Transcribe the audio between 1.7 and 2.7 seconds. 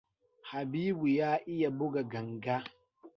buga ganga.